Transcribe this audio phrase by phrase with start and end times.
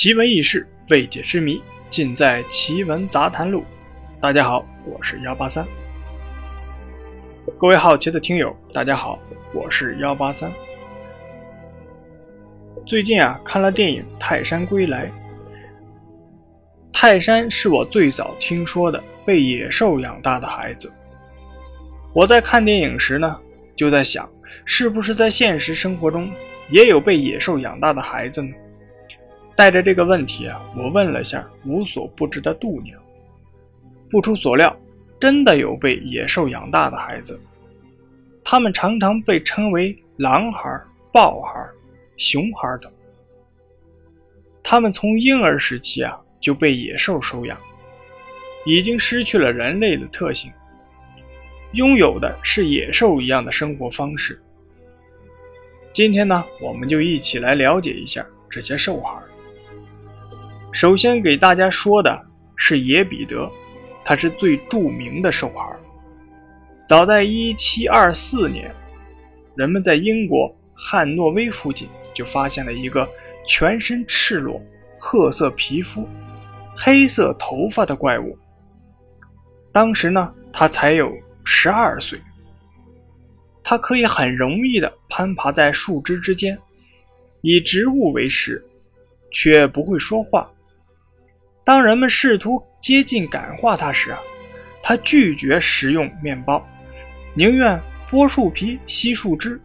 [0.00, 3.62] 奇闻异事、未解之谜，尽在《奇闻杂谈录》。
[4.20, 5.66] 大家好，我是幺八三。
[7.58, 9.18] 各位好奇的听友，大家好，
[9.52, 10.52] 我是幺八三。
[12.86, 15.06] 最近啊，看了电影《泰山归来》。
[16.92, 20.92] 泰山是我最早听说的被野兽养大的孩子。
[22.12, 23.36] 我在看电影时呢，
[23.74, 24.30] 就在想，
[24.64, 26.30] 是不是在现实生活中
[26.70, 28.54] 也有被野兽养大的孩子呢？
[29.58, 32.96] 带着这个问题啊，我问了下无所不知的度娘。
[34.08, 34.74] 不出所料，
[35.18, 37.36] 真的有被野兽养大的孩子。
[38.44, 40.80] 他们常常被称为狼孩、
[41.12, 41.60] 豹孩、
[42.18, 42.88] 熊孩等。
[44.62, 47.58] 他们从婴儿时期啊就被野兽收养，
[48.64, 50.52] 已经失去了人类的特性，
[51.72, 54.40] 拥有的是野兽一样的生活方式。
[55.92, 59.20] 今天呢，我们就一起来了解一下这些兽孩。
[60.72, 63.50] 首先给大家说的是野彼得，
[64.04, 65.76] 他是最著名的兽孩。
[66.86, 68.74] 早在1724年，
[69.54, 73.08] 人们在英国汉诺威附近就发现了一个
[73.46, 74.60] 全身赤裸、
[74.98, 76.06] 褐色皮肤、
[76.76, 78.38] 黑色头发的怪物。
[79.72, 81.10] 当时呢，他才有
[81.44, 82.20] 十二岁。
[83.64, 86.58] 他可以很容易地攀爬在树枝之间，
[87.40, 88.64] 以植物为食，
[89.30, 90.48] 却不会说话。
[91.68, 94.18] 当人们试图接近感化他时啊，
[94.82, 96.66] 他拒绝食用面包。
[97.34, 97.78] 宁愿
[98.10, 99.60] 剥树皮、吸树枝，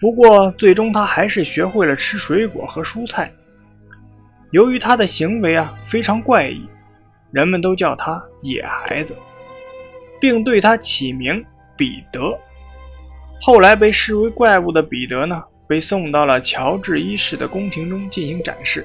[0.00, 3.30] 不过最终他还是学会了吃水果和蔬菜。
[4.50, 6.66] 由于他的行为啊非常怪异，
[7.30, 9.16] 人们都叫他“野孩子”，
[10.20, 11.44] 并对他起名
[11.76, 12.36] 彼得。
[13.40, 18.84] 后来被视为怪物的彼得呢，被送到了乔治一世的宫廷中进行展示，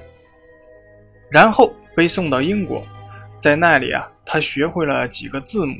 [1.32, 2.86] 然后被送到英国，
[3.40, 5.76] 在那里啊，他学会了几个字母。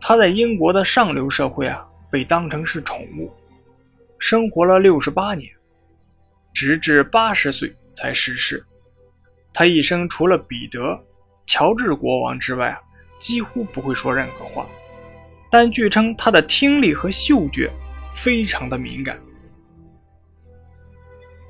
[0.00, 3.30] 他在英国的上流社会啊，被当成是宠物，
[4.18, 5.50] 生活了六十八年，
[6.54, 8.64] 直至八十岁才逝世。
[9.52, 10.98] 他一生除了彼得、
[11.46, 12.80] 乔治国王之外啊，
[13.20, 14.66] 几乎不会说任何话。
[15.50, 17.70] 但据称他的听力和嗅觉
[18.14, 19.18] 非常的敏感。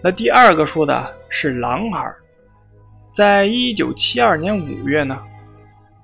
[0.02, 2.14] 那第二个说的是狼孩，
[3.18, 5.18] 在一九七二年五月呢。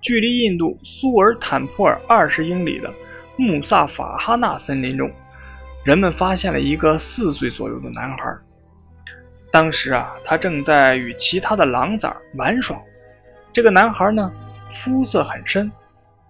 [0.00, 2.92] 距离印度苏尔坦普尔二十英里的
[3.36, 5.08] 穆萨法哈纳森林中，
[5.84, 8.36] 人们发现了一个四岁左右的男孩。
[9.52, 12.76] 当时啊，他正在与其他的狼崽玩耍。
[13.52, 14.32] 这个男孩呢，
[14.74, 15.70] 肤色很深，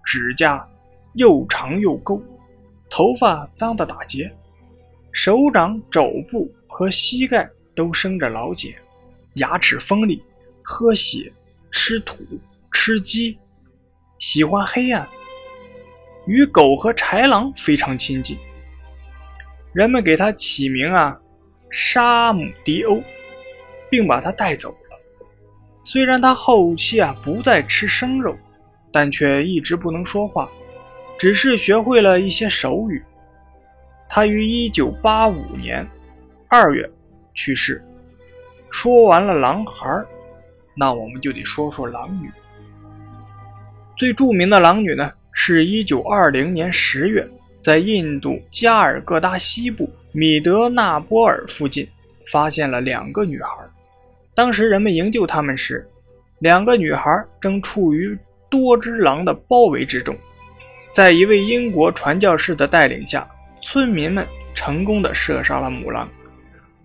[0.03, 0.63] 指甲
[1.13, 2.21] 又长又勾，
[2.91, 4.31] 头发脏得打结，
[5.11, 8.71] 手掌、肘部和膝盖都生着老茧，
[9.33, 10.21] 牙齿锋利，
[10.65, 11.31] 喝血，
[11.69, 12.17] 吃土，
[12.71, 13.37] 吃鸡。
[14.17, 15.07] 喜欢黑暗，
[16.25, 18.35] 与狗和豺狼非常亲近。
[19.73, 21.19] 人们给他起名啊，
[21.69, 22.99] 沙姆迪欧，
[23.91, 24.97] 并把他带走了。
[25.83, 28.35] 虽然他后期啊不再吃生肉，
[28.91, 30.49] 但却一直不能说话，
[31.19, 33.03] 只是学会了一些手语。
[34.09, 35.87] 他于1985年
[36.49, 36.89] 2月
[37.35, 37.85] 去世。
[38.71, 40.03] 说完了狼孩，
[40.75, 42.29] 那我们就得说说狼女。
[43.97, 47.25] 最著名的狼女呢，是一九二零年十月，
[47.61, 51.87] 在印度加尔各答西部米德纳波尔附近
[52.31, 53.49] 发现了两个女孩。
[54.33, 55.85] 当时人们营救她们时，
[56.39, 58.17] 两个女孩正处于
[58.49, 60.15] 多只狼的包围之中。
[60.91, 63.25] 在一位英国传教士的带领下，
[63.61, 66.09] 村民们成功的射杀了母狼。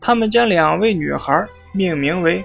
[0.01, 2.45] 他们将两位女孩命名为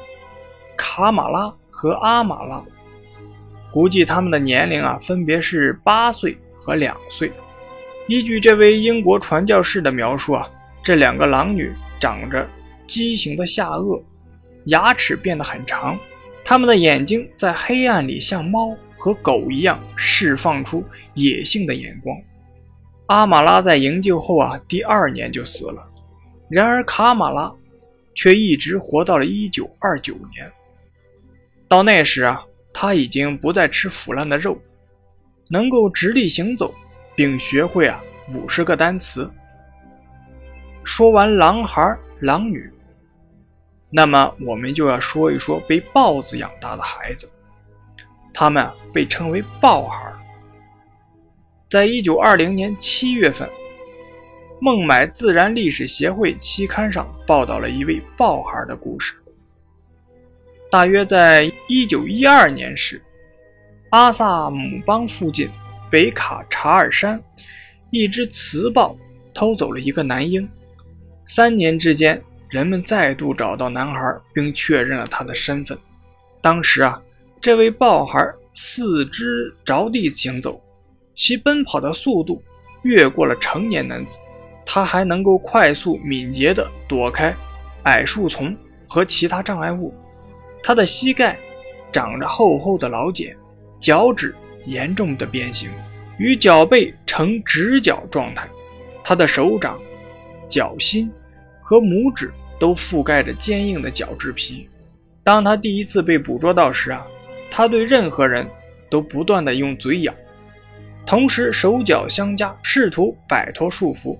[0.77, 2.63] 卡马拉和阿玛拉。
[3.71, 7.31] 估计他们的年龄啊，分别是八岁和两岁。
[8.07, 10.47] 依据这位英国传教士的描述啊，
[10.81, 12.47] 这两个狼女长着
[12.87, 14.01] 畸形的下颚，
[14.65, 15.97] 牙齿变得很长，
[16.43, 20.81] 她们的眼睛在黑暗里像猫和狗一样释放出
[21.15, 22.15] 野性的眼光。
[23.07, 25.85] 阿玛拉在营救后啊，第二年就死了。
[26.49, 27.51] 然而卡马拉
[28.13, 30.49] 却一直活到了一九二九年。
[31.67, 32.41] 到那时啊。
[32.77, 34.61] 他已经不再吃腐烂的肉，
[35.49, 36.75] 能够直立行走，
[37.15, 38.03] 并学会啊
[38.33, 39.31] 五十个单词。
[40.83, 42.69] 说完狼孩、狼女，
[43.89, 47.31] 那么我们就要说一说被豹子养大的孩子，
[48.33, 50.13] 他们啊被称为豹孩。
[51.69, 53.47] 在一九二零年七月份，
[54.59, 59.15] 《孟买自然历史协会》期刊上报道了一位豹孩的故事。
[60.75, 63.01] 大约在一九一二年时，
[63.91, 65.49] 阿萨姆邦附近
[65.89, 67.17] 北卡查尔山，
[67.91, 68.93] 一只雌豹
[69.33, 70.45] 偷走了一个男婴。
[71.25, 75.77] 三年之间，人们再度找到男孩，并确认了他的身份。
[76.41, 77.01] 当时啊，
[77.39, 78.19] 这位豹孩
[78.53, 80.61] 四肢着地行走，
[81.15, 82.43] 其奔跑的速度
[82.81, 84.19] 越过了成年男子。
[84.65, 87.33] 他还能够快速敏捷地躲开
[87.83, 88.53] 矮树丛
[88.89, 89.95] 和其他障碍物。
[90.67, 91.37] 他的膝盖
[91.91, 93.37] 长着厚厚的老茧，
[93.79, 94.33] 脚趾
[94.65, 95.69] 严重的变形，
[96.17, 98.49] 与脚背呈直角状态。
[99.03, 99.79] 他的手掌、
[100.49, 101.07] 脚心
[101.61, 104.67] 和拇指都覆盖着坚硬的角质皮。
[105.23, 107.05] 当他第一次被捕捉到时啊，
[107.51, 108.47] 他对任何人
[108.89, 110.11] 都不断的用嘴咬，
[111.05, 114.17] 同时手脚相加，试图摆脱束缚。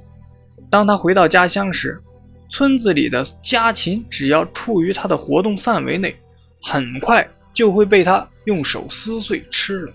[0.70, 2.00] 当他回到家乡时，
[2.52, 6.16] 村子里的家禽只要处于他的活动范围内，
[6.68, 9.94] 很快就会被他用手撕碎吃了。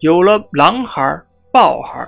[0.00, 1.18] 有了狼孩、
[1.50, 2.06] 豹孩，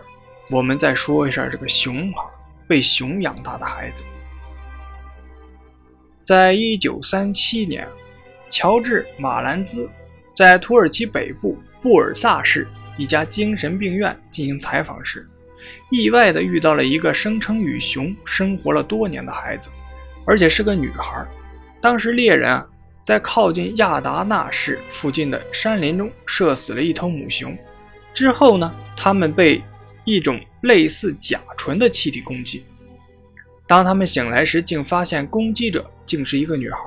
[0.50, 2.22] 我们再说一下这个熊孩，
[2.68, 4.04] 被熊养大的孩子。
[6.22, 7.88] 在一九三七年，
[8.50, 9.88] 乔治·马兰兹
[10.36, 12.68] 在土耳其北部布尔萨市
[12.98, 15.26] 一家精神病院进行采访时。
[15.90, 19.70] 意外地遇到了一个声称与熊生活了多年的孩子，
[20.26, 21.26] 而且是个女孩。
[21.80, 22.66] 当时猎人啊，
[23.04, 27.56] 在靠近亚达纳市附近的山林中射死了一头母熊，
[28.12, 29.62] 之后呢，他们被
[30.04, 32.64] 一种类似甲醇的气体攻击。
[33.66, 36.78] 当他们醒来时，竟发现攻击者竟是一个女孩。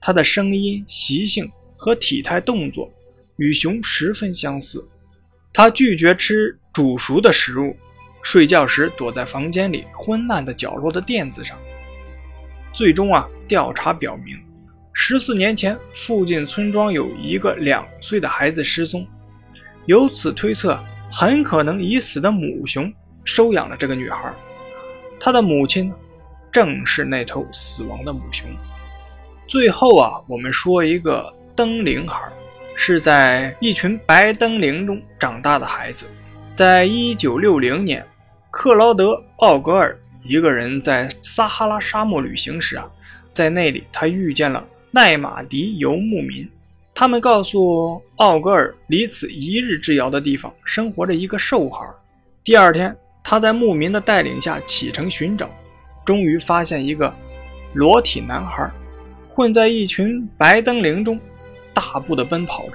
[0.00, 2.90] 她的声音、习性和体态动作
[3.36, 4.84] 与熊十分相似。
[5.52, 6.56] 她拒绝吃。
[6.72, 7.76] 煮熟的食物，
[8.22, 11.58] 睡觉时躲在房间里昏暗的角落的垫子上。
[12.72, 14.38] 最终啊，调查表明，
[14.92, 19.06] 十四年前附近村庄有一个两岁的孩子失踪，
[19.86, 20.78] 由此推测，
[21.12, 22.92] 很可能已死的母熊
[23.24, 24.32] 收养了这个女孩，
[25.18, 25.92] 她的母亲
[26.52, 28.48] 正是那头死亡的母熊。
[29.46, 32.30] 最后啊，我们说一个灯灵孩，
[32.76, 36.06] 是在一群白灯灵中长大的孩子。
[36.54, 38.04] 在一九六零年，
[38.50, 42.84] 克劳德·奥格尔一个人在撒哈拉沙漠旅行时啊，
[43.32, 46.48] 在那里他遇见了奈马迪游牧民。
[46.94, 51.86] 他们告诉奥格尔，离此一日之遥的地方生活着一个瘦孩。
[52.44, 55.48] 第二天，他在牧民的带领下启程寻找，
[56.04, 57.14] 终于发现一个
[57.74, 58.70] 裸体男孩
[59.28, 61.18] 混在一群白灯灵中，
[61.72, 62.74] 大步地奔跑着。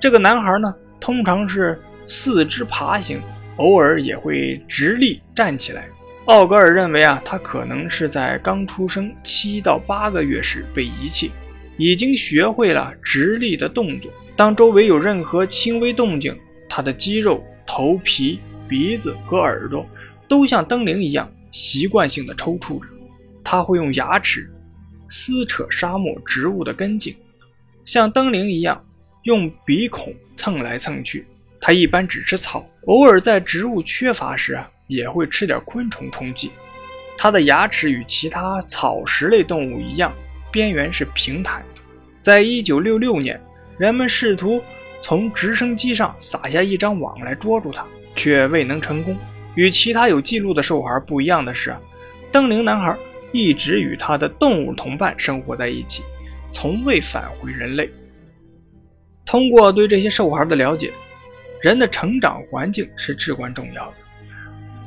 [0.00, 1.80] 这个男孩呢，通常是。
[2.06, 3.18] 四肢爬行，
[3.56, 5.86] 偶尔也会直立站起来。
[6.26, 11.30] 奥格尔认为啊，他可能是在刚出生七到八个月时被遗弃，
[11.76, 14.10] 已经学会了直立的动作。
[14.34, 16.34] 当周围有任何轻微动静，
[16.66, 19.86] 他的肌肉、头皮、鼻子和耳朵
[20.26, 22.86] 都像灯铃一样习惯性的抽搐着。
[23.44, 24.50] 他会用牙齿
[25.10, 27.14] 撕扯沙漠植物的根茎，
[27.84, 28.82] 像灯铃一样
[29.24, 31.26] 用鼻孔蹭来蹭去。
[31.60, 36.50] 它一般只吃草，偶尔在植物缺乏时啊，也会吃点昆虫充饥。
[37.16, 40.12] 它的牙齿与其他草食类动物一样，
[40.50, 41.80] 边缘是平坦的。
[42.20, 43.40] 在一九六六年，
[43.78, 44.62] 人们试图
[45.02, 47.86] 从直升机上撒下一张网来捉住它，
[48.16, 49.16] 却未能成功。
[49.54, 51.74] 与其他有记录的兽孩不一样的是，
[52.32, 52.96] 灯灵男孩
[53.32, 56.02] 一直与他的动物同伴生活在一起，
[56.52, 57.88] 从未返回人类。
[59.24, 60.92] 通过对这些兽孩的了解。
[61.62, 63.96] 人的成长环境是至关重要的。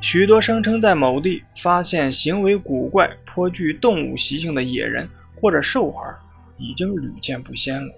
[0.01, 6.13] 许多声称在某地发现行为古怪、颇具动物习性的野人或者兽孩，
[6.58, 7.94] 已经屡见不鲜了。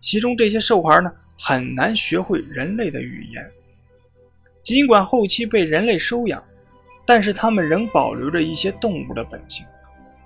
[0.00, 3.48] 其中这些兽孩呢，很难学会人类的语言。
[4.62, 6.42] 尽管后期被人类收养，
[7.06, 9.64] 但是他们仍保留着一些动物的本性，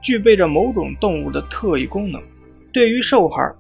[0.01, 2.23] 具备着某种动物的特异功能。
[2.73, 3.53] 对于兽孩，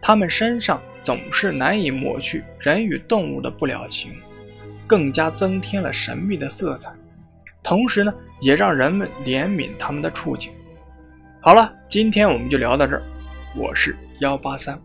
[0.00, 0.80] 他们身上。
[1.04, 4.12] 总是难以抹去人与动物的不了情，
[4.86, 6.90] 更加增添了神秘的色彩，
[7.62, 10.52] 同时呢，也让人们怜悯他们的处境。
[11.40, 13.02] 好了，今天我们就聊到这儿，
[13.56, 14.80] 我是幺八三。